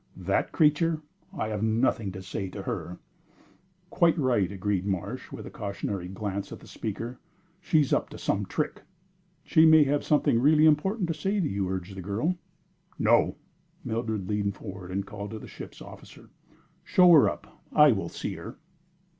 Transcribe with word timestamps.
"That 0.17 0.51
creature? 0.51 1.03
I 1.31 1.49
have 1.49 1.61
nothing 1.61 2.11
to 2.13 2.23
say 2.23 2.49
to 2.49 2.63
her." 2.63 2.97
"Quite 3.91 4.17
right!" 4.17 4.51
agreed 4.51 4.83
Marsh, 4.83 5.31
with 5.31 5.45
a 5.45 5.51
cautionary 5.51 6.07
glance 6.07 6.51
at 6.51 6.59
the 6.59 6.65
speaker. 6.65 7.19
"She 7.59 7.81
is 7.81 7.93
up 7.93 8.09
to 8.09 8.17
some 8.17 8.47
trick." 8.47 8.81
"She 9.43 9.63
may 9.63 9.83
have 9.83 10.03
something 10.03 10.39
really 10.41 10.65
important 10.65 11.07
to 11.09 11.13
say 11.13 11.39
to 11.39 11.47
you," 11.47 11.69
urged 11.69 11.93
the 11.93 12.01
girl. 12.01 12.33
"No." 12.97 13.35
Mildred 13.85 14.27
leaned 14.27 14.55
forward, 14.55 14.89
and 14.89 15.05
called 15.05 15.29
to 15.29 15.37
the 15.37 15.45
ship's 15.47 15.83
officer: 15.83 16.31
"Show 16.83 17.11
her 17.11 17.29
up. 17.29 17.61
I 17.71 17.91
will 17.91 18.09
see 18.09 18.33
her." 18.37 18.57